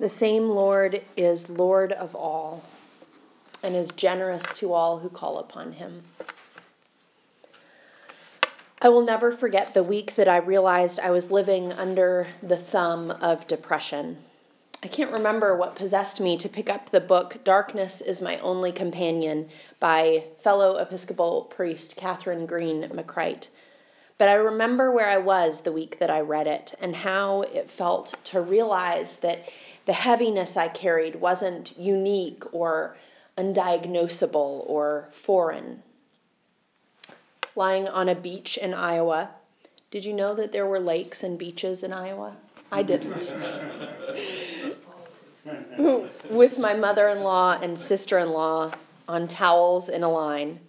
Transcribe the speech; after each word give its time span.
The 0.00 0.08
same 0.08 0.48
Lord 0.48 1.02
is 1.14 1.50
Lord 1.50 1.92
of 1.92 2.16
all 2.16 2.62
and 3.62 3.76
is 3.76 3.90
generous 3.90 4.54
to 4.54 4.72
all 4.72 4.98
who 4.98 5.10
call 5.10 5.38
upon 5.38 5.72
him. 5.72 6.02
I 8.80 8.88
will 8.88 9.02
never 9.02 9.30
forget 9.30 9.74
the 9.74 9.82
week 9.82 10.14
that 10.14 10.26
I 10.26 10.38
realized 10.38 11.00
I 11.00 11.10
was 11.10 11.30
living 11.30 11.74
under 11.74 12.26
the 12.42 12.56
thumb 12.56 13.10
of 13.10 13.46
depression. 13.46 14.16
I 14.82 14.88
can't 14.88 15.12
remember 15.12 15.58
what 15.58 15.76
possessed 15.76 16.18
me 16.18 16.38
to 16.38 16.48
pick 16.48 16.70
up 16.70 16.88
the 16.88 17.00
book 17.00 17.36
Darkness 17.44 18.00
is 18.00 18.22
My 18.22 18.38
Only 18.38 18.72
Companion 18.72 19.50
by 19.80 20.24
fellow 20.38 20.76
Episcopal 20.78 21.42
priest 21.42 21.96
Kathryn 21.98 22.46
Greene-McCreight. 22.46 23.48
But 24.16 24.30
I 24.30 24.34
remember 24.34 24.90
where 24.90 25.08
I 25.08 25.18
was 25.18 25.60
the 25.60 25.72
week 25.72 25.98
that 25.98 26.08
I 26.08 26.20
read 26.20 26.46
it 26.46 26.74
and 26.80 26.96
how 26.96 27.42
it 27.42 27.70
felt 27.70 28.14
to 28.24 28.40
realize 28.40 29.18
that 29.18 29.46
the 29.90 29.94
heaviness 29.94 30.56
I 30.56 30.68
carried 30.68 31.16
wasn't 31.16 31.76
unique 31.76 32.44
or 32.54 32.96
undiagnosable 33.36 34.62
or 34.68 35.08
foreign. 35.10 35.82
Lying 37.56 37.88
on 37.88 38.08
a 38.08 38.14
beach 38.14 38.56
in 38.56 38.72
Iowa, 38.72 39.30
did 39.90 40.04
you 40.04 40.12
know 40.12 40.36
that 40.36 40.52
there 40.52 40.64
were 40.64 40.78
lakes 40.78 41.24
and 41.24 41.36
beaches 41.36 41.82
in 41.82 41.92
Iowa? 41.92 42.36
I 42.70 42.84
didn't. 42.84 43.34
With 46.30 46.56
my 46.60 46.74
mother 46.74 47.08
in 47.08 47.24
law 47.24 47.58
and 47.60 47.76
sister 47.76 48.20
in 48.20 48.30
law 48.30 48.70
on 49.08 49.26
towels 49.26 49.88
in 49.88 50.04
a 50.04 50.08
line, 50.08 50.60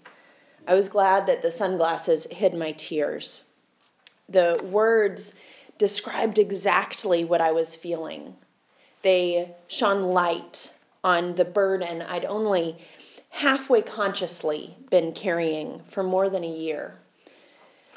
I 0.67 0.73
was 0.73 0.89
glad 0.89 1.27
that 1.27 1.43
the 1.43 1.51
sunglasses 1.51 2.25
hid 2.25 2.55
my 2.55 2.71
tears. 2.71 3.43
The 4.29 4.59
words 4.63 5.35
described 5.77 6.39
exactly 6.39 7.23
what 7.23 7.39
I 7.39 7.51
was 7.51 7.75
feeling 7.75 8.35
they 9.01 9.53
shone 9.67 10.03
light 10.03 10.71
on 11.03 11.35
the 11.35 11.45
burden 11.45 12.01
I'd 12.01 12.25
only 12.25 12.77
halfway 13.29 13.81
consciously 13.81 14.75
been 14.89 15.13
carrying 15.13 15.81
for 15.89 16.03
more 16.03 16.29
than 16.29 16.43
a 16.43 16.47
year. 16.47 16.93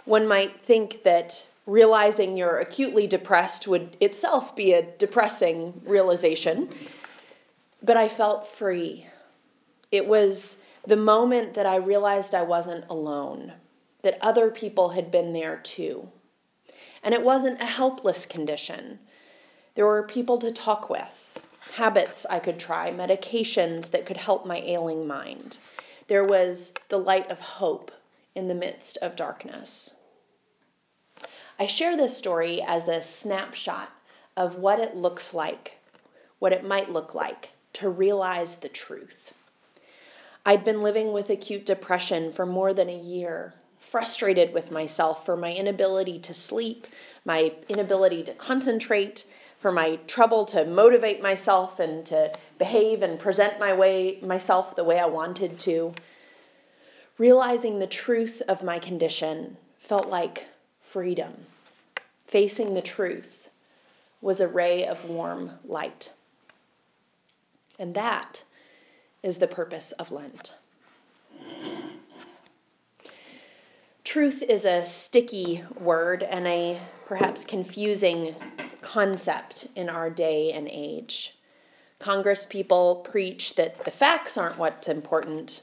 One 0.04 0.26
might 0.26 0.60
think 0.62 1.02
that 1.02 1.44
realizing 1.66 2.36
you're 2.36 2.58
acutely 2.58 3.06
depressed 3.06 3.66
would 3.66 3.96
itself 4.00 4.54
be 4.54 4.74
a 4.74 4.82
depressing 4.82 5.80
realization, 5.84 6.68
but 7.82 7.96
I 7.96 8.08
felt 8.08 8.48
free. 8.48 9.06
It 9.90 10.06
was 10.06 10.56
the 10.86 10.96
moment 10.96 11.54
that 11.54 11.66
I 11.66 11.76
realized 11.76 12.34
I 12.34 12.42
wasn't 12.42 12.84
alone, 12.90 13.52
that 14.02 14.18
other 14.20 14.50
people 14.50 14.90
had 14.90 15.10
been 15.10 15.32
there 15.32 15.56
too. 15.56 16.08
And 17.02 17.14
it 17.14 17.22
wasn't 17.22 17.60
a 17.60 17.66
helpless 17.66 18.26
condition. 18.26 18.98
There 19.74 19.86
were 19.86 20.06
people 20.06 20.38
to 20.38 20.52
talk 20.52 20.88
with, 20.88 21.40
habits 21.72 22.24
I 22.30 22.38
could 22.38 22.60
try, 22.60 22.90
medications 22.92 23.90
that 23.90 24.06
could 24.06 24.16
help 24.16 24.46
my 24.46 24.58
ailing 24.58 25.06
mind. 25.06 25.58
There 26.06 26.24
was 26.24 26.72
the 26.88 26.98
light 26.98 27.30
of 27.30 27.40
hope 27.40 27.90
in 28.34 28.46
the 28.46 28.54
midst 28.54 28.98
of 28.98 29.16
darkness. 29.16 29.92
I 31.58 31.66
share 31.66 31.96
this 31.96 32.16
story 32.16 32.62
as 32.62 32.88
a 32.88 33.02
snapshot 33.02 33.90
of 34.36 34.56
what 34.56 34.78
it 34.78 34.96
looks 34.96 35.34
like, 35.34 35.78
what 36.38 36.52
it 36.52 36.64
might 36.64 36.90
look 36.90 37.14
like 37.14 37.50
to 37.74 37.88
realize 37.88 38.56
the 38.56 38.68
truth. 38.68 39.32
I'd 40.46 40.64
been 40.64 40.82
living 40.82 41.12
with 41.12 41.30
acute 41.30 41.66
depression 41.66 42.32
for 42.32 42.44
more 42.44 42.74
than 42.74 42.88
a 42.88 42.98
year, 42.98 43.54
frustrated 43.78 44.52
with 44.52 44.70
myself 44.70 45.24
for 45.24 45.36
my 45.36 45.52
inability 45.52 46.18
to 46.20 46.34
sleep, 46.34 46.86
my 47.24 47.52
inability 47.68 48.24
to 48.24 48.34
concentrate, 48.34 49.24
for 49.64 49.72
my 49.72 49.96
trouble 50.06 50.44
to 50.44 50.66
motivate 50.66 51.22
myself 51.22 51.80
and 51.80 52.04
to 52.04 52.30
behave 52.58 53.02
and 53.02 53.18
present 53.18 53.58
my 53.58 53.72
way 53.72 54.18
myself 54.20 54.76
the 54.76 54.84
way 54.84 54.98
I 54.98 55.06
wanted 55.06 55.58
to. 55.60 55.94
Realizing 57.16 57.78
the 57.78 57.86
truth 57.86 58.42
of 58.46 58.62
my 58.62 58.78
condition 58.78 59.56
felt 59.78 60.08
like 60.08 60.44
freedom. 60.82 61.32
Facing 62.26 62.74
the 62.74 62.82
truth 62.82 63.48
was 64.20 64.42
a 64.42 64.48
ray 64.48 64.86
of 64.86 65.02
warm 65.08 65.50
light. 65.64 66.12
And 67.78 67.94
that 67.94 68.44
is 69.22 69.38
the 69.38 69.48
purpose 69.48 69.92
of 69.92 70.12
Lent. 70.12 70.54
Truth 74.04 74.42
is 74.42 74.66
a 74.66 74.84
sticky 74.84 75.64
word 75.80 76.22
and 76.22 76.46
a 76.46 76.78
perhaps 77.06 77.46
confusing 77.46 78.36
concept 78.94 79.66
in 79.74 79.88
our 79.88 80.08
day 80.08 80.52
and 80.52 80.68
age. 80.70 81.34
Congress 81.98 82.44
people 82.44 83.04
preach 83.10 83.56
that 83.56 83.84
the 83.84 83.90
facts 83.90 84.38
aren't 84.38 84.56
what's 84.56 84.88
important. 84.88 85.62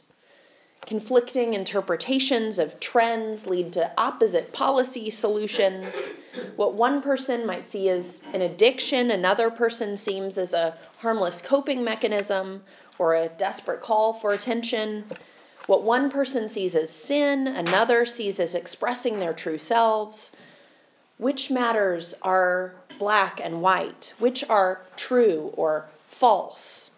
Conflicting 0.86 1.54
interpretations 1.54 2.60
of 2.60 2.78
trends 2.82 3.48
lead 3.48 3.72
to 3.72 3.90
opposite 3.98 4.52
policy 4.52 5.10
solutions. 5.10 6.10
What 6.58 6.74
one 6.74 7.02
person 7.02 7.46
might 7.46 7.70
see 7.70 7.88
as 7.88 8.22
an 8.34 8.42
addiction, 8.42 9.12
another 9.12 9.50
person 9.50 9.96
seems 9.96 10.38
as 10.38 10.52
a 10.52 10.76
harmless 10.98 11.42
coping 11.42 11.86
mechanism 11.86 12.62
or 13.00 13.16
a 13.16 13.30
desperate 13.30 13.80
call 13.80 14.12
for 14.12 14.34
attention. 14.34 15.06
What 15.68 15.84
one 15.84 16.12
person 16.12 16.50
sees 16.50 16.76
as 16.76 16.90
sin, 16.90 17.48
another 17.48 18.06
sees 18.06 18.42
as 18.42 18.56
expressing 18.56 19.20
their 19.20 19.34
true 19.34 19.58
selves. 19.58 20.34
Which 21.22 21.52
matters 21.52 22.16
are 22.24 22.74
black 22.98 23.40
and 23.40 23.62
white, 23.62 24.16
which 24.18 24.44
are 24.50 24.82
true 24.96 25.54
or 25.56 25.88
false, 26.10 26.90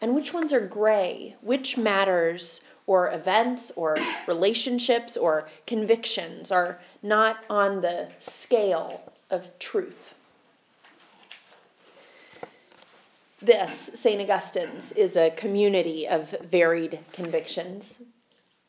and 0.00 0.14
which 0.14 0.32
ones 0.32 0.54
are 0.54 0.66
gray, 0.66 1.36
which 1.42 1.76
matters 1.76 2.62
or 2.86 3.12
events 3.12 3.72
or 3.72 3.98
relationships 4.26 5.18
or 5.18 5.50
convictions 5.66 6.50
are 6.50 6.80
not 7.02 7.44
on 7.50 7.82
the 7.82 8.08
scale 8.20 9.02
of 9.28 9.58
truth. 9.58 10.14
This, 13.42 13.90
St. 13.96 14.22
Augustine's, 14.22 14.92
is 14.92 15.16
a 15.16 15.28
community 15.28 16.08
of 16.08 16.30
varied 16.50 16.98
convictions. 17.12 18.00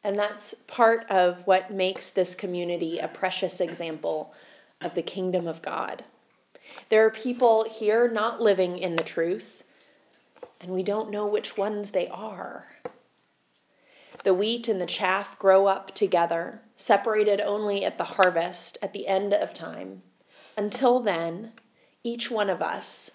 And 0.04 0.18
that's 0.18 0.54
part 0.68 1.10
of 1.10 1.46
what 1.46 1.72
makes 1.72 2.10
this 2.10 2.34
community 2.36 3.00
a 3.00 3.08
precious 3.08 3.62
example 3.62 4.34
of 4.82 4.96
the 4.96 5.04
kingdom 5.04 5.48
of 5.48 5.62
God. 5.62 6.04
There 6.90 7.06
are 7.06 7.12
people 7.12 7.64
here 7.66 8.10
not 8.10 8.42
living 8.42 8.80
in 8.80 8.96
the 8.96 9.04
truth, 9.04 9.64
and 10.60 10.72
we 10.72 10.84
don't 10.84 11.12
know 11.12 11.28
which 11.28 11.58
ones 11.58 11.92
they 11.92 12.08
are. 12.08 12.66
The 14.24 14.34
wheat 14.34 14.68
and 14.68 14.80
the 14.80 14.86
chaff 14.86 15.40
grow 15.40 15.66
up 15.66 15.94
together, 15.96 16.62
separated 16.76 17.42
only 17.42 17.86
at 17.86 17.98
the 17.98 18.04
harvest, 18.04 18.78
at 18.82 18.94
the 18.94 19.08
end 19.08 19.34
of 19.34 19.54
time. 19.54 20.04
Until 20.58 21.00
then, 21.00 21.54
each 22.04 22.30
one 22.30 22.50
of 22.50 22.62
us, 22.62 23.12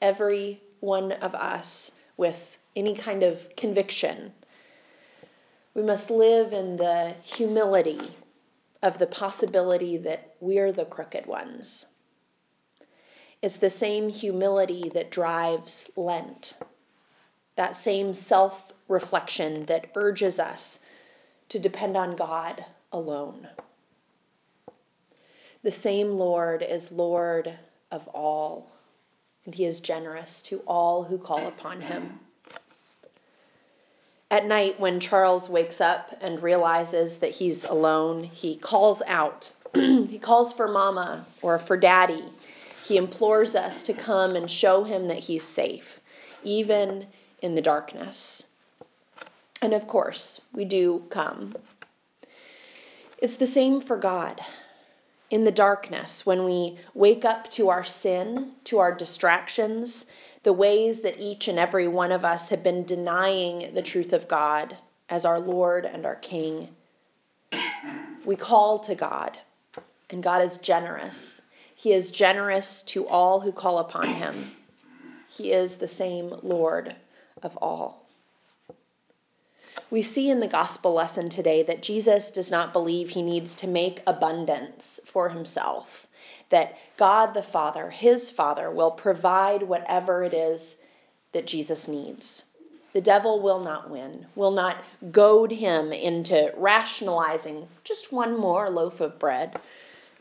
every 0.00 0.60
one 0.80 1.12
of 1.12 1.34
us 1.34 1.92
with 2.16 2.58
any 2.76 2.94
kind 2.94 3.22
of 3.22 3.56
conviction, 3.56 4.32
we 5.74 5.82
must 5.82 6.10
live 6.10 6.52
in 6.52 6.76
the 6.76 7.14
humility 7.22 8.00
of 8.82 8.98
the 8.98 9.06
possibility 9.06 9.96
that 9.98 10.34
we're 10.40 10.72
the 10.72 10.84
crooked 10.84 11.26
ones 11.26 11.86
it's 13.42 13.56
the 13.56 13.70
same 13.70 14.08
humility 14.08 14.88
that 14.94 15.10
drives 15.10 15.90
Lent, 15.96 16.56
that 17.56 17.76
same 17.76 18.14
self 18.14 18.72
reflection 18.86 19.66
that 19.66 19.90
urges 19.96 20.38
us 20.38 20.78
to 21.48 21.58
depend 21.58 21.96
on 21.96 22.14
God 22.14 22.64
alone. 22.92 23.48
The 25.64 25.72
same 25.72 26.12
Lord 26.12 26.62
is 26.62 26.92
Lord 26.92 27.52
of 27.90 28.06
all, 28.08 28.70
and 29.44 29.54
he 29.54 29.64
is 29.64 29.80
generous 29.80 30.40
to 30.42 30.60
all 30.60 31.02
who 31.02 31.18
call 31.18 31.48
upon 31.48 31.80
him. 31.80 32.20
At 34.32 34.46
night, 34.46 34.80
when 34.80 34.98
Charles 34.98 35.48
wakes 35.48 35.80
up 35.80 36.10
and 36.20 36.42
realizes 36.42 37.18
that 37.18 37.30
he's 37.30 37.64
alone, 37.64 38.24
he 38.24 38.56
calls 38.56 39.00
out. 39.06 39.52
he 39.74 40.18
calls 40.18 40.52
for 40.52 40.66
mama 40.66 41.24
or 41.40 41.60
for 41.60 41.76
daddy 41.76 42.24
he 42.84 42.96
implores 42.96 43.54
us 43.54 43.84
to 43.84 43.92
come 43.92 44.34
and 44.34 44.50
show 44.50 44.84
him 44.84 45.08
that 45.08 45.18
he's 45.18 45.44
safe, 45.44 46.00
even 46.42 47.06
in 47.40 47.54
the 47.54 47.62
darkness. 47.62 48.44
And 49.60 49.72
of 49.72 49.86
course, 49.86 50.40
we 50.52 50.64
do 50.64 51.04
come. 51.08 51.54
It's 53.18 53.36
the 53.36 53.46
same 53.46 53.80
for 53.80 53.96
God. 53.96 54.40
In 55.32 55.42
the 55.42 55.50
darkness, 55.50 56.24
when 56.24 56.44
we 56.44 56.78
wake 56.94 57.24
up 57.24 57.50
to 57.52 57.70
our 57.70 57.84
sin, 57.84 58.52
to 58.64 58.78
our 58.78 58.94
distractions, 58.94 60.06
the 60.44 60.52
ways 60.52 61.00
that 61.00 61.18
each 61.18 61.48
and 61.48 61.58
every 61.58 61.88
one 61.88 62.12
of 62.12 62.24
us 62.24 62.50
have 62.50 62.62
been 62.62 62.84
denying 62.84 63.74
the 63.74 63.82
truth 63.82 64.12
of 64.12 64.28
God 64.28 64.76
as 65.08 65.24
our 65.24 65.40
Lord 65.40 65.84
and 65.84 66.06
our 66.06 66.14
King, 66.14 66.68
we 68.24 68.36
call 68.36 68.78
to 68.80 68.94
God, 68.94 69.36
and 70.10 70.22
God 70.22 70.42
is 70.42 70.58
generous 70.58 71.42
he 71.82 71.92
is 71.92 72.12
generous 72.12 72.82
to 72.82 73.08
all 73.08 73.40
who 73.40 73.50
call 73.50 73.78
upon 73.78 74.06
him. 74.06 74.52
He 75.28 75.50
is 75.50 75.78
the 75.78 75.88
same 75.88 76.32
Lord 76.40 76.94
of 77.42 77.56
all. 77.56 78.01
We 79.92 80.00
see 80.00 80.30
in 80.30 80.40
the 80.40 80.48
gospel 80.48 80.94
lesson 80.94 81.28
today 81.28 81.64
that 81.64 81.82
Jesus 81.82 82.30
does 82.30 82.50
not 82.50 82.72
believe 82.72 83.10
he 83.10 83.20
needs 83.20 83.56
to 83.56 83.66
make 83.66 84.02
abundance 84.06 84.98
for 85.04 85.28
himself, 85.28 86.06
that 86.48 86.78
God 86.96 87.34
the 87.34 87.42
Father, 87.42 87.90
his 87.90 88.30
Father, 88.30 88.70
will 88.70 88.92
provide 88.92 89.62
whatever 89.62 90.24
it 90.24 90.32
is 90.32 90.80
that 91.32 91.46
Jesus 91.46 91.88
needs. 91.88 92.46
The 92.94 93.02
devil 93.02 93.42
will 93.42 93.60
not 93.60 93.90
win, 93.90 94.24
will 94.34 94.52
not 94.52 94.78
goad 95.10 95.50
him 95.50 95.92
into 95.92 96.54
rationalizing 96.56 97.68
just 97.84 98.10
one 98.10 98.34
more 98.34 98.70
loaf 98.70 99.02
of 99.02 99.18
bread, 99.18 99.60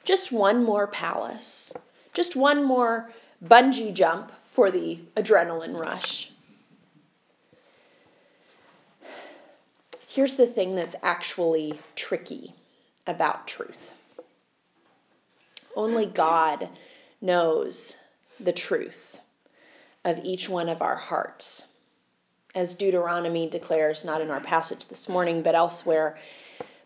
just 0.03 0.33
one 0.33 0.65
more 0.65 0.87
palace, 0.87 1.71
just 2.13 2.35
one 2.35 2.65
more 2.65 3.09
bungee 3.41 3.93
jump 3.93 4.33
for 4.51 4.69
the 4.69 4.99
adrenaline 5.15 5.79
rush. 5.79 6.29
Here's 10.13 10.35
the 10.35 10.45
thing 10.45 10.75
that's 10.75 10.97
actually 11.03 11.79
tricky 11.95 12.53
about 13.07 13.47
truth 13.47 13.93
only 15.73 16.05
God 16.05 16.67
knows 17.21 17.95
the 18.37 18.51
truth 18.51 19.17
of 20.03 20.19
each 20.25 20.49
one 20.49 20.67
of 20.67 20.81
our 20.81 20.97
hearts. 20.97 21.65
As 22.53 22.73
Deuteronomy 22.73 23.47
declares, 23.49 24.03
not 24.03 24.19
in 24.19 24.29
our 24.31 24.41
passage 24.41 24.85
this 24.89 25.07
morning, 25.07 25.43
but 25.43 25.55
elsewhere, 25.55 26.19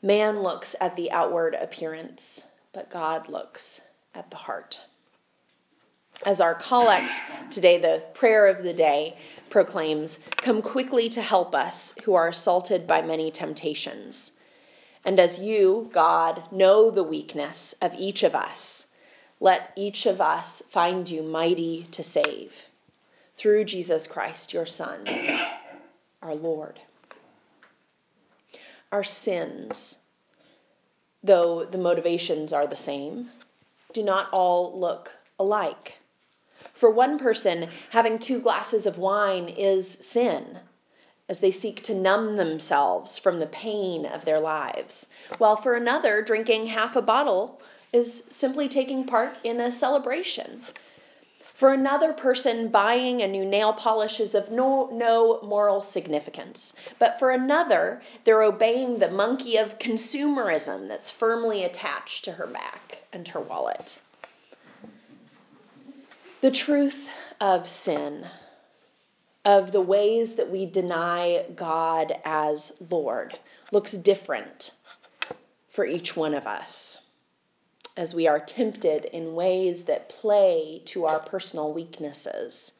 man 0.03 0.43
looks 0.43 0.75
at 0.79 0.95
the 0.95 1.11
outward 1.11 1.55
appearance, 1.55 2.47
but 2.73 2.91
God 2.91 3.27
looks 3.27 3.81
at 4.13 4.29
the 4.29 4.37
heart. 4.37 4.85
As 6.25 6.41
our 6.41 6.55
collect 6.55 7.13
today, 7.51 7.77
the 7.77 8.01
prayer 8.15 8.47
of 8.47 8.63
the 8.63 8.73
day 8.73 9.15
proclaims, 9.51 10.17
Come 10.37 10.63
quickly 10.63 11.07
to 11.09 11.21
help 11.21 11.53
us 11.53 11.93
who 12.03 12.15
are 12.15 12.29
assaulted 12.29 12.87
by 12.87 13.03
many 13.03 13.29
temptations. 13.29 14.31
And 15.05 15.19
as 15.19 15.37
you, 15.37 15.87
God, 15.93 16.51
know 16.51 16.89
the 16.89 17.03
weakness 17.03 17.75
of 17.79 17.93
each 17.93 18.23
of 18.23 18.33
us, 18.33 18.87
let 19.39 19.71
each 19.75 20.07
of 20.07 20.19
us 20.19 20.63
find 20.71 21.07
you 21.07 21.21
mighty 21.21 21.83
to 21.91 22.01
save 22.01 22.55
through 23.35 23.65
Jesus 23.65 24.07
Christ, 24.07 24.51
your 24.51 24.65
Son, 24.65 25.07
our 26.23 26.33
Lord. 26.33 26.79
Our 28.91 29.03
sins, 29.03 29.99
though 31.23 31.65
the 31.65 31.77
motivations 31.77 32.51
are 32.51 32.65
the 32.65 32.75
same, 32.75 33.29
do 33.93 34.01
not 34.01 34.29
all 34.31 34.79
look 34.79 35.11
alike. 35.37 35.99
For 36.75 36.89
one 36.89 37.17
person, 37.17 37.69
having 37.89 38.19
two 38.19 38.39
glasses 38.39 38.85
of 38.85 38.97
wine 38.97 39.49
is 39.49 39.89
sin, 39.89 40.59
as 41.27 41.39
they 41.39 41.51
seek 41.51 41.81
to 41.83 41.95
numb 41.95 42.35
themselves 42.37 43.17
from 43.17 43.39
the 43.39 43.47
pain 43.47 44.05
of 44.05 44.25
their 44.25 44.39
lives, 44.39 45.07
while 45.39 45.55
for 45.55 45.73
another, 45.73 46.21
drinking 46.21 46.67
half 46.67 46.95
a 46.95 47.01
bottle 47.01 47.59
is 47.91 48.25
simply 48.29 48.69
taking 48.69 49.05
part 49.05 49.35
in 49.43 49.59
a 49.59 49.71
celebration 49.71 50.61
for 51.55 51.71
another 51.71 52.11
person, 52.11 52.67
buying 52.67 53.21
a 53.21 53.29
new 53.29 53.45
nail 53.45 53.71
polish 53.71 54.19
is 54.19 54.35
of 54.35 54.51
no, 54.51 54.89
no 54.91 55.39
moral 55.41 55.81
significance. 55.81 56.73
But 56.99 57.17
for 57.17 57.31
another, 57.31 58.01
they're 58.25 58.43
obeying 58.43 58.99
the 58.99 59.09
monkey 59.09 59.55
of 59.55 59.79
consumerism 59.79 60.89
that's 60.89 61.11
firmly 61.11 61.63
attached 61.63 62.25
to 62.25 62.33
her 62.33 62.45
back 62.45 62.97
and 63.13 63.25
her 63.29 63.39
wallet. 63.39 63.97
The 66.41 66.51
truth 66.51 67.09
of 67.39 67.67
sin, 67.67 68.25
of 69.43 69.71
the 69.71 69.81
ways 69.81 70.35
that 70.35 70.51
we 70.51 70.65
deny 70.65 71.45
God 71.55 72.19
as 72.23 72.73
Lord, 72.89 73.37
looks 73.71 73.93
different 73.93 74.71
for 75.69 75.85
each 75.85 76.15
one 76.15 76.33
of 76.33 76.45
us 76.45 76.99
as 77.97 78.13
we 78.13 78.27
are 78.27 78.39
tempted 78.39 79.05
in 79.05 79.35
ways 79.35 79.85
that 79.85 80.09
play 80.09 80.81
to 80.85 81.05
our 81.05 81.19
personal 81.19 81.71
weaknesses. 81.71 82.73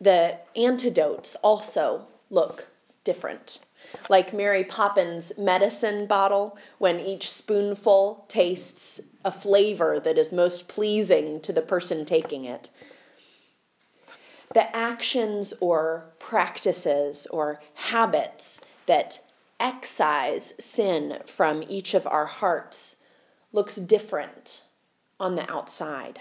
The 0.00 0.38
antidotes 0.56 1.36
also 1.36 2.06
look 2.30 2.66
different. 3.04 3.60
Like 4.08 4.32
Mary 4.32 4.64
Poppins' 4.64 5.36
medicine 5.38 6.06
bottle, 6.06 6.56
when 6.78 7.00
each 7.00 7.30
spoonful 7.30 8.24
tastes 8.28 9.00
a 9.24 9.32
flavor 9.32 10.00
that 10.00 10.18
is 10.18 10.32
most 10.32 10.68
pleasing 10.68 11.40
to 11.42 11.52
the 11.52 11.62
person 11.62 12.04
taking 12.04 12.44
it. 12.44 12.70
The 14.54 14.74
actions 14.74 15.54
or 15.60 16.12
practices 16.18 17.26
or 17.26 17.60
habits 17.74 18.60
that 18.86 19.20
excise 19.60 20.54
sin 20.58 21.20
from 21.26 21.64
each 21.68 21.94
of 21.94 22.06
our 22.06 22.26
hearts 22.26 22.96
looks 23.52 23.76
different 23.76 24.62
on 25.20 25.34
the 25.36 25.50
outside. 25.50 26.20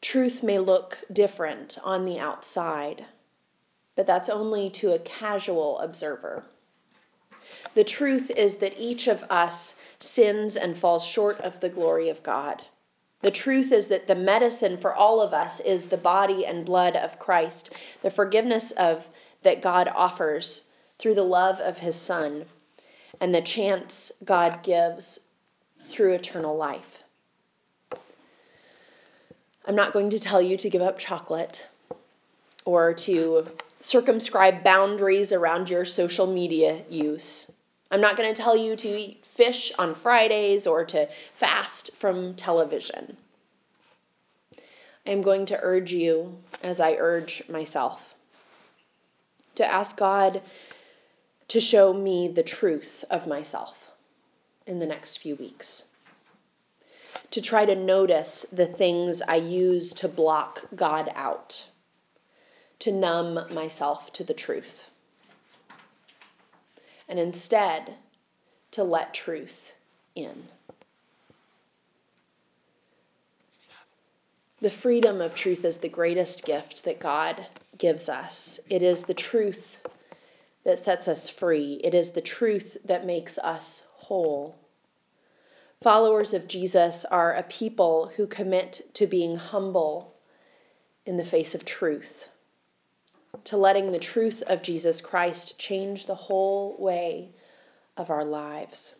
Truth 0.00 0.42
may 0.42 0.58
look 0.58 0.98
different 1.12 1.78
on 1.82 2.04
the 2.04 2.18
outside, 2.18 3.06
but 3.96 4.06
that's 4.06 4.28
only 4.28 4.70
to 4.70 4.92
a 4.92 4.98
casual 4.98 5.78
observer. 5.78 6.44
The 7.74 7.84
truth 7.84 8.30
is 8.30 8.56
that 8.56 8.78
each 8.78 9.08
of 9.08 9.24
us 9.30 9.74
sins 9.98 10.56
and 10.56 10.76
falls 10.76 11.04
short 11.04 11.40
of 11.40 11.60
the 11.60 11.68
glory 11.68 12.08
of 12.08 12.22
God. 12.22 12.62
The 13.22 13.30
truth 13.30 13.72
is 13.72 13.88
that 13.88 14.06
the 14.06 14.14
medicine 14.14 14.76
for 14.76 14.94
all 14.94 15.20
of 15.20 15.32
us 15.32 15.60
is 15.60 15.88
the 15.88 15.96
body 15.96 16.44
and 16.44 16.66
blood 16.66 16.94
of 16.96 17.18
Christ, 17.18 17.72
the 18.02 18.10
forgiveness 18.10 18.70
of 18.72 19.08
that 19.42 19.62
God 19.62 19.88
offers 19.88 20.62
through 20.98 21.14
the 21.14 21.22
love 21.22 21.58
of 21.60 21.78
his 21.78 21.96
son, 21.96 22.44
and 23.20 23.34
the 23.34 23.42
chance 23.42 24.12
God 24.24 24.62
gives 24.62 25.20
through 25.88 26.12
eternal 26.12 26.56
life. 26.56 27.02
I'm 29.66 29.76
not 29.76 29.92
going 29.92 30.10
to 30.10 30.18
tell 30.18 30.42
you 30.42 30.56
to 30.58 30.70
give 30.70 30.82
up 30.82 30.98
chocolate 30.98 31.66
or 32.66 32.92
to 32.94 33.46
circumscribe 33.84 34.64
boundaries 34.64 35.30
around 35.30 35.68
your 35.68 35.84
social 35.84 36.26
media 36.26 36.82
use. 36.88 37.52
I'm 37.90 38.00
not 38.00 38.16
going 38.16 38.34
to 38.34 38.42
tell 38.42 38.56
you 38.56 38.76
to 38.76 38.88
eat 38.88 39.26
fish 39.26 39.72
on 39.78 39.94
Fridays 39.94 40.66
or 40.66 40.86
to 40.86 41.06
fast 41.34 41.94
from 41.96 42.34
television. 42.34 43.18
I'm 45.06 45.20
going 45.20 45.44
to 45.46 45.60
urge 45.60 45.92
you, 45.92 46.34
as 46.62 46.80
I 46.80 46.94
urge 46.94 47.46
myself, 47.50 48.14
to 49.56 49.66
ask 49.66 49.98
God 49.98 50.40
to 51.48 51.60
show 51.60 51.92
me 51.92 52.28
the 52.28 52.42
truth 52.42 53.04
of 53.10 53.26
myself 53.26 53.90
in 54.66 54.78
the 54.78 54.86
next 54.86 55.18
few 55.18 55.36
weeks. 55.36 55.84
To 57.32 57.42
try 57.42 57.66
to 57.66 57.74
notice 57.74 58.46
the 58.50 58.66
things 58.66 59.20
I 59.20 59.36
use 59.36 59.92
to 59.94 60.08
block 60.08 60.62
God 60.74 61.12
out, 61.14 61.68
to 62.84 62.92
numb 62.92 63.40
myself 63.54 64.12
to 64.12 64.24
the 64.24 64.34
truth. 64.34 64.90
And 67.08 67.18
instead, 67.18 67.94
to 68.72 68.84
let 68.84 69.14
truth 69.14 69.72
in. 70.14 70.44
The 74.60 74.68
freedom 74.68 75.22
of 75.22 75.34
truth 75.34 75.64
is 75.64 75.78
the 75.78 75.88
greatest 75.88 76.44
gift 76.44 76.84
that 76.84 77.00
God 77.00 77.46
gives 77.78 78.10
us. 78.10 78.60
It 78.68 78.82
is 78.82 79.04
the 79.04 79.14
truth 79.14 79.78
that 80.64 80.78
sets 80.78 81.08
us 81.08 81.30
free, 81.30 81.80
it 81.82 81.94
is 81.94 82.10
the 82.10 82.20
truth 82.20 82.76
that 82.84 83.06
makes 83.06 83.38
us 83.38 83.86
whole. 83.94 84.56
Followers 85.82 86.34
of 86.34 86.48
Jesus 86.48 87.06
are 87.06 87.32
a 87.32 87.44
people 87.44 88.12
who 88.14 88.26
commit 88.26 88.82
to 88.92 89.06
being 89.06 89.36
humble 89.36 90.14
in 91.06 91.16
the 91.16 91.24
face 91.24 91.54
of 91.54 91.64
truth, 91.64 92.28
to 93.44 93.56
letting 93.56 93.90
the 93.90 93.98
truth 93.98 94.42
of 94.42 94.62
Jesus 94.62 95.00
Christ 95.00 95.58
change 95.58 96.06
the 96.06 96.14
whole 96.14 96.76
way 96.78 97.30
of 97.96 98.10
our 98.10 98.24
lives. 98.24 98.94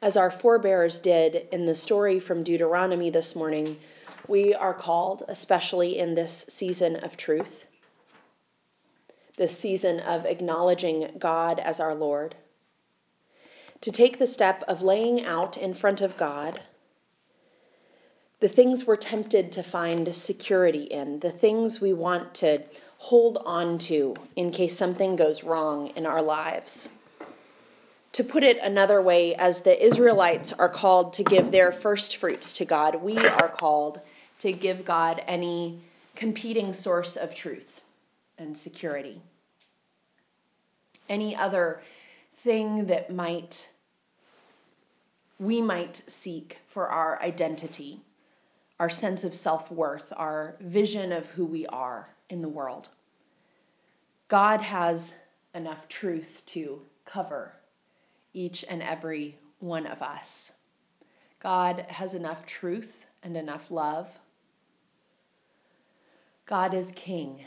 As 0.00 0.16
our 0.16 0.30
forebears 0.30 1.00
did 1.00 1.48
in 1.50 1.66
the 1.66 1.74
story 1.74 2.20
from 2.20 2.44
Deuteronomy 2.44 3.10
this 3.10 3.34
morning, 3.34 3.78
we 4.28 4.54
are 4.54 4.74
called, 4.74 5.24
especially 5.28 5.98
in 5.98 6.14
this 6.14 6.44
season 6.48 6.96
of 6.96 7.16
truth, 7.16 7.66
this 9.36 9.58
season 9.58 10.00
of 10.00 10.26
acknowledging 10.26 11.16
God 11.18 11.58
as 11.58 11.80
our 11.80 11.94
Lord 11.94 12.34
to 13.80 13.92
take 13.92 14.18
the 14.18 14.26
step 14.26 14.64
of 14.66 14.82
laying 14.82 15.24
out 15.24 15.56
in 15.56 15.74
front 15.74 16.00
of 16.00 16.16
God 16.16 16.60
the 18.40 18.48
things 18.48 18.86
we're 18.86 18.96
tempted 18.96 19.52
to 19.52 19.62
find 19.62 20.14
security 20.14 20.84
in, 20.84 21.18
the 21.18 21.30
things 21.30 21.80
we 21.80 21.92
want 21.92 22.34
to 22.34 22.62
hold 22.98 23.38
on 23.44 23.78
to 23.78 24.14
in 24.36 24.50
case 24.50 24.76
something 24.76 25.16
goes 25.16 25.42
wrong 25.42 25.88
in 25.96 26.06
our 26.06 26.22
lives. 26.22 26.88
To 28.12 28.24
put 28.24 28.42
it 28.42 28.58
another 28.58 29.02
way, 29.02 29.34
as 29.34 29.60
the 29.60 29.84
Israelites 29.84 30.52
are 30.52 30.68
called 30.68 31.14
to 31.14 31.24
give 31.24 31.50
their 31.50 31.72
first 31.72 32.16
fruits 32.16 32.54
to 32.54 32.64
God, 32.64 33.02
we 33.02 33.16
are 33.18 33.48
called 33.48 34.00
to 34.40 34.52
give 34.52 34.84
God 34.84 35.22
any 35.26 35.80
competing 36.14 36.72
source 36.72 37.16
of 37.16 37.34
truth 37.34 37.80
and 38.38 38.56
security. 38.56 39.20
Any 41.08 41.36
other 41.36 41.82
thing 42.38 42.86
that 42.86 43.12
might 43.12 43.68
we 45.40 45.62
might 45.62 46.02
seek 46.08 46.58
for 46.66 46.88
our 46.88 47.22
identity, 47.22 48.00
our 48.78 48.90
sense 48.90 49.24
of 49.24 49.34
self-worth, 49.34 50.12
our 50.16 50.56
vision 50.60 51.12
of 51.12 51.26
who 51.26 51.44
we 51.44 51.66
are 51.66 52.08
in 52.28 52.42
the 52.42 52.48
world. 52.48 52.88
God 54.28 54.60
has 54.60 55.12
enough 55.54 55.88
truth 55.88 56.42
to 56.46 56.80
cover 57.04 57.52
each 58.34 58.64
and 58.68 58.82
every 58.82 59.36
one 59.58 59.86
of 59.86 60.02
us. 60.02 60.52
God 61.40 61.86
has 61.88 62.14
enough 62.14 62.44
truth 62.46 63.06
and 63.22 63.36
enough 63.36 63.70
love. 63.70 64.08
God 66.46 66.74
is 66.74 66.92
king, 66.92 67.44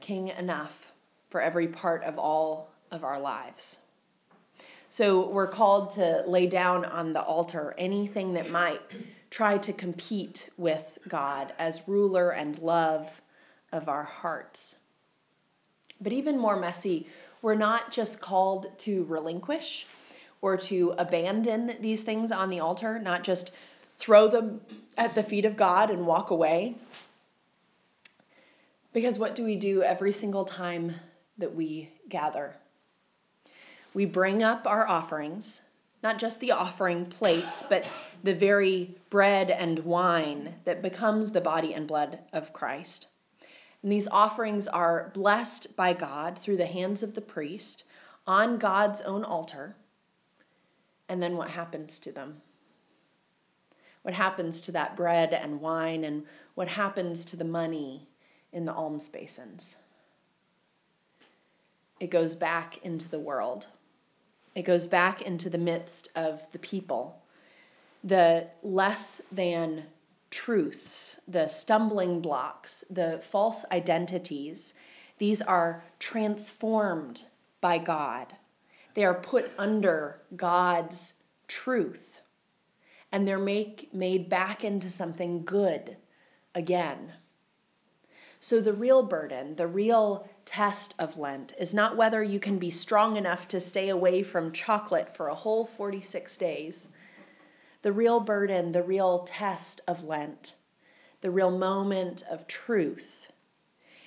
king 0.00 0.28
enough 0.28 0.92
for 1.30 1.40
every 1.40 1.68
part 1.68 2.04
of 2.04 2.18
all 2.18 2.68
of 2.90 3.04
our 3.04 3.20
lives. 3.20 3.78
So 4.88 5.28
we're 5.28 5.48
called 5.48 5.90
to 5.90 6.24
lay 6.26 6.46
down 6.46 6.84
on 6.84 7.12
the 7.12 7.22
altar 7.22 7.74
anything 7.76 8.34
that 8.34 8.50
might 8.50 8.80
try 9.36 9.58
to 9.58 9.72
compete 9.74 10.48
with 10.56 10.98
God 11.06 11.52
as 11.58 11.86
ruler 11.86 12.30
and 12.30 12.58
love 12.60 13.06
of 13.70 13.86
our 13.86 14.02
hearts. 14.02 14.76
But 16.00 16.14
even 16.14 16.38
more 16.38 16.56
messy, 16.56 17.06
we're 17.42 17.54
not 17.54 17.92
just 17.92 18.18
called 18.18 18.66
to 18.78 19.04
relinquish 19.04 19.86
or 20.40 20.56
to 20.56 20.94
abandon 20.96 21.76
these 21.82 22.00
things 22.00 22.32
on 22.32 22.48
the 22.48 22.60
altar, 22.60 22.98
not 22.98 23.24
just 23.24 23.50
throw 23.98 24.28
them 24.28 24.62
at 24.96 25.14
the 25.14 25.22
feet 25.22 25.44
of 25.44 25.54
God 25.54 25.90
and 25.90 26.06
walk 26.06 26.30
away. 26.30 26.74
Because 28.94 29.18
what 29.18 29.34
do 29.34 29.44
we 29.44 29.56
do 29.56 29.82
every 29.82 30.14
single 30.14 30.46
time 30.46 30.94
that 31.36 31.54
we 31.54 31.90
gather? 32.08 32.56
We 33.92 34.06
bring 34.06 34.42
up 34.42 34.66
our 34.66 34.88
offerings, 34.88 35.60
not 36.06 36.18
just 36.18 36.38
the 36.38 36.52
offering 36.52 37.04
plates, 37.06 37.64
but 37.68 37.84
the 38.22 38.32
very 38.32 38.96
bread 39.10 39.50
and 39.50 39.80
wine 39.80 40.54
that 40.64 40.80
becomes 40.80 41.32
the 41.32 41.40
body 41.40 41.74
and 41.74 41.88
blood 41.88 42.20
of 42.32 42.52
Christ. 42.52 43.08
And 43.82 43.90
these 43.90 44.06
offerings 44.06 44.68
are 44.68 45.10
blessed 45.14 45.74
by 45.74 45.94
God 45.94 46.38
through 46.38 46.58
the 46.58 46.64
hands 46.64 47.02
of 47.02 47.16
the 47.16 47.20
priest 47.20 47.82
on 48.24 48.58
God's 48.58 49.02
own 49.02 49.24
altar. 49.24 49.74
And 51.08 51.20
then 51.20 51.36
what 51.36 51.50
happens 51.50 51.98
to 51.98 52.12
them? 52.12 52.40
What 54.02 54.14
happens 54.14 54.60
to 54.60 54.72
that 54.72 54.96
bread 54.96 55.32
and 55.32 55.60
wine, 55.60 56.04
and 56.04 56.22
what 56.54 56.68
happens 56.68 57.24
to 57.24 57.36
the 57.36 57.44
money 57.44 58.08
in 58.52 58.64
the 58.64 58.72
alms 58.72 59.08
basins? 59.08 59.74
It 61.98 62.10
goes 62.10 62.36
back 62.36 62.84
into 62.84 63.08
the 63.08 63.18
world. 63.18 63.66
It 64.56 64.64
goes 64.64 64.86
back 64.86 65.20
into 65.20 65.50
the 65.50 65.58
midst 65.58 66.08
of 66.16 66.40
the 66.52 66.58
people. 66.58 67.20
The 68.04 68.48
less 68.62 69.20
than 69.30 69.84
truths, 70.30 71.20
the 71.28 71.46
stumbling 71.46 72.22
blocks, 72.22 72.82
the 72.88 73.22
false 73.30 73.66
identities, 73.70 74.72
these 75.18 75.42
are 75.42 75.84
transformed 75.98 77.22
by 77.60 77.76
God. 77.76 78.34
They 78.94 79.04
are 79.04 79.20
put 79.20 79.50
under 79.58 80.22
God's 80.34 81.12
truth. 81.48 82.22
And 83.12 83.28
they're 83.28 83.38
make, 83.38 83.92
made 83.92 84.30
back 84.30 84.64
into 84.64 84.88
something 84.88 85.44
good 85.44 85.98
again. 86.54 87.12
So, 88.40 88.62
the 88.62 88.72
real 88.72 89.02
burden, 89.02 89.54
the 89.56 89.66
real 89.66 90.26
test 90.46 90.94
of 90.98 91.18
Lent, 91.18 91.52
is 91.58 91.74
not 91.74 91.98
whether 91.98 92.22
you 92.22 92.40
can 92.40 92.58
be 92.58 92.70
strong 92.70 93.16
enough 93.16 93.46
to 93.48 93.60
stay 93.60 93.90
away 93.90 94.22
from 94.22 94.52
chocolate 94.52 95.14
for 95.14 95.28
a 95.28 95.34
whole 95.34 95.66
46 95.66 96.36
days 96.38 96.88
the 97.82 97.92
real 97.92 98.18
burden, 98.18 98.72
the 98.72 98.82
real 98.82 99.20
test 99.20 99.80
of 99.86 100.02
Lent, 100.02 100.56
the 101.20 101.30
real 101.30 101.56
moment 101.56 102.24
of 102.28 102.48
truth, 102.48 103.30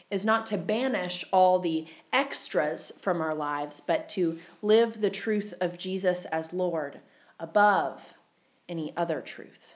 is 0.10 0.26
not 0.26 0.48
to 0.48 0.58
banish 0.58 1.24
all 1.32 1.60
the 1.60 1.88
extras 2.12 2.92
from 3.00 3.22
our 3.22 3.36
lives, 3.36 3.80
but 3.80 4.10
to 4.10 4.38
live 4.62 5.00
the 5.00 5.10
truth 5.10 5.54
of 5.62 5.78
Jesus 5.78 6.26
as 6.26 6.52
Lord 6.52 7.00
above 7.40 8.14
any 8.68 8.94
other 8.98 9.22
truth. 9.22 9.76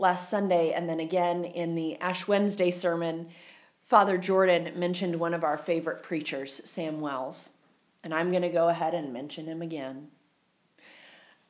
Last 0.00 0.30
Sunday, 0.30 0.74
and 0.74 0.88
then 0.88 1.00
again 1.00 1.44
in 1.44 1.74
the 1.74 2.00
Ash 2.00 2.28
Wednesday 2.28 2.70
sermon, 2.70 3.30
Father 3.86 4.16
Jordan 4.16 4.78
mentioned 4.78 5.18
one 5.18 5.34
of 5.34 5.42
our 5.42 5.58
favorite 5.58 6.04
preachers, 6.04 6.60
Sam 6.64 7.00
Wells. 7.00 7.50
And 8.04 8.14
I'm 8.14 8.30
going 8.30 8.42
to 8.42 8.48
go 8.48 8.68
ahead 8.68 8.94
and 8.94 9.12
mention 9.12 9.46
him 9.46 9.60
again. 9.60 10.08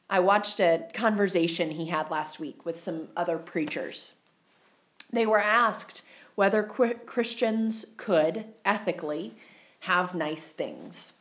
I 0.08 0.20
watched 0.20 0.60
a 0.60 0.88
conversation 0.94 1.70
he 1.70 1.84
had 1.84 2.10
last 2.10 2.40
week 2.40 2.64
with 2.64 2.82
some 2.82 3.08
other 3.18 3.36
preachers. 3.36 4.14
They 5.12 5.26
were 5.26 5.38
asked 5.38 6.00
whether 6.34 6.62
Christians 6.62 7.84
could 7.98 8.46
ethically 8.64 9.34
have 9.80 10.14
nice 10.14 10.50
things. 10.50 11.12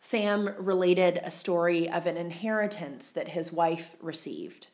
Sam 0.00 0.54
related 0.58 1.20
a 1.22 1.30
story 1.30 1.90
of 1.90 2.06
an 2.06 2.16
inheritance 2.16 3.10
that 3.10 3.28
his 3.28 3.52
wife 3.52 3.94
received 4.00 4.68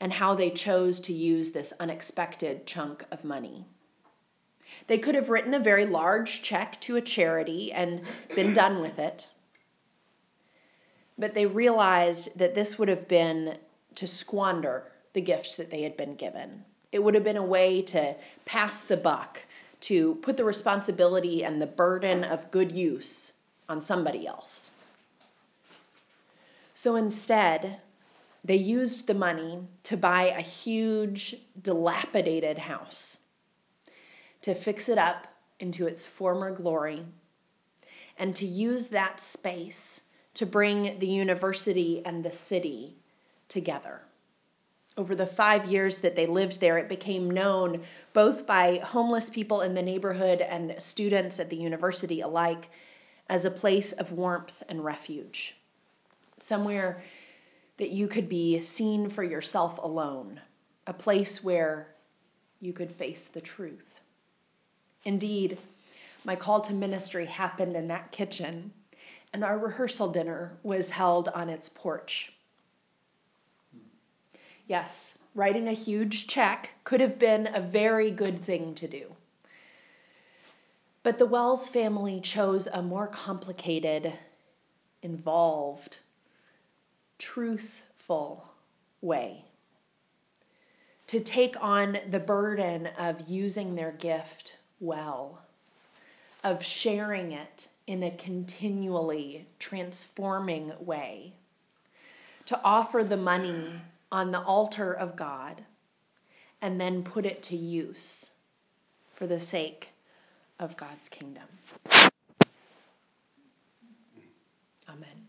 and 0.00 0.12
how 0.12 0.34
they 0.34 0.50
chose 0.50 1.00
to 1.00 1.12
use 1.12 1.50
this 1.50 1.72
unexpected 1.80 2.66
chunk 2.66 3.04
of 3.10 3.24
money. 3.24 3.64
They 4.86 4.98
could 4.98 5.14
have 5.14 5.28
written 5.28 5.54
a 5.54 5.58
very 5.58 5.86
large 5.86 6.42
check 6.42 6.80
to 6.82 6.96
a 6.96 7.02
charity 7.02 7.72
and 7.72 8.02
been 8.34 8.52
done 8.52 8.80
with 8.80 8.98
it 8.98 9.28
but 11.18 11.34
they 11.34 11.46
realized 11.46 12.38
that 12.38 12.54
this 12.54 12.78
would 12.78 12.88
have 12.88 13.08
been 13.08 13.58
to 13.96 14.06
squander 14.06 14.84
the 15.12 15.20
gifts 15.20 15.56
that 15.56 15.70
they 15.70 15.82
had 15.82 15.96
been 15.96 16.14
given. 16.14 16.64
It 16.92 17.02
would 17.02 17.14
have 17.14 17.24
been 17.24 17.36
a 17.36 17.44
way 17.44 17.82
to 17.82 18.14
pass 18.44 18.84
the 18.84 18.96
buck, 18.96 19.40
to 19.80 20.14
put 20.16 20.36
the 20.36 20.44
responsibility 20.44 21.44
and 21.44 21.60
the 21.60 21.66
burden 21.66 22.22
of 22.24 22.50
good 22.50 22.70
use 22.70 23.32
on 23.68 23.80
somebody 23.80 24.26
else. 24.26 24.70
So 26.74 26.94
instead, 26.94 27.80
they 28.44 28.56
used 28.56 29.06
the 29.06 29.14
money 29.14 29.62
to 29.84 29.96
buy 29.96 30.28
a 30.28 30.40
huge, 30.40 31.36
dilapidated 31.60 32.58
house, 32.58 33.18
to 34.42 34.54
fix 34.54 34.88
it 34.88 34.98
up 34.98 35.26
into 35.60 35.86
its 35.86 36.06
former 36.06 36.50
glory, 36.50 37.04
and 38.18 38.34
to 38.36 38.46
use 38.46 38.88
that 38.88 39.20
space 39.20 40.00
to 40.34 40.46
bring 40.46 40.98
the 40.98 41.06
university 41.06 42.02
and 42.04 42.24
the 42.24 42.30
city 42.30 42.96
together. 43.48 44.00
Over 44.96 45.14
the 45.14 45.26
five 45.26 45.66
years 45.66 46.00
that 46.00 46.16
they 46.16 46.26
lived 46.26 46.60
there, 46.60 46.78
it 46.78 46.88
became 46.88 47.30
known 47.30 47.82
both 48.12 48.46
by 48.46 48.78
homeless 48.78 49.30
people 49.30 49.62
in 49.62 49.74
the 49.74 49.82
neighborhood 49.82 50.40
and 50.40 50.74
students 50.78 51.38
at 51.38 51.50
the 51.50 51.56
university 51.56 52.20
alike 52.20 52.68
as 53.28 53.44
a 53.44 53.50
place 53.50 53.92
of 53.92 54.10
warmth 54.12 54.62
and 54.68 54.84
refuge. 54.84 55.56
Somewhere 56.40 57.02
that 57.78 57.90
you 57.90 58.06
could 58.06 58.28
be 58.28 58.60
seen 58.60 59.08
for 59.08 59.22
yourself 59.22 59.78
alone, 59.78 60.40
a 60.86 60.92
place 60.92 61.42
where 61.42 61.88
you 62.60 62.72
could 62.72 62.92
face 62.92 63.28
the 63.28 63.40
truth. 63.40 64.00
Indeed, 65.04 65.58
my 66.24 66.36
call 66.36 66.60
to 66.62 66.74
ministry 66.74 67.24
happened 67.26 67.76
in 67.76 67.88
that 67.88 68.12
kitchen 68.12 68.72
and 69.32 69.44
our 69.44 69.58
rehearsal 69.58 70.08
dinner 70.08 70.56
was 70.62 70.90
held 70.90 71.28
on 71.28 71.48
its 71.48 71.68
porch. 71.68 72.32
Yes, 74.66 75.16
writing 75.34 75.68
a 75.68 75.72
huge 75.72 76.26
check 76.26 76.70
could 76.84 77.00
have 77.00 77.18
been 77.18 77.46
a 77.46 77.60
very 77.60 78.10
good 78.10 78.42
thing 78.44 78.74
to 78.76 78.88
do. 78.88 79.14
But 81.02 81.18
the 81.18 81.26
Wells 81.26 81.68
family 81.68 82.20
chose 82.20 82.66
a 82.66 82.82
more 82.82 83.06
complicated, 83.06 84.12
involved, 85.02 85.96
truthful 87.18 88.44
way 89.00 89.44
to 91.08 91.20
take 91.20 91.56
on 91.60 91.98
the 92.10 92.20
burden 92.20 92.86
of 92.98 93.28
using 93.28 93.74
their 93.74 93.92
gift 93.92 94.58
well, 94.78 95.40
of 96.44 96.64
sharing 96.64 97.32
it 97.32 97.68
in 97.86 98.02
a 98.02 98.10
continually 98.10 99.46
transforming 99.58 100.72
way, 100.80 101.32
to 102.44 102.60
offer 102.62 103.02
the 103.02 103.16
money 103.16 103.72
on 104.12 104.30
the 104.30 104.40
altar 104.40 104.92
of 104.92 105.16
God 105.16 105.62
and 106.60 106.80
then 106.80 107.02
put 107.02 107.24
it 107.24 107.42
to 107.44 107.56
use 107.56 108.30
for 109.14 109.26
the 109.26 109.40
sake 109.40 109.88
of 110.58 110.76
God's 110.76 111.08
kingdom. 111.08 111.44
Amen. 114.88 115.27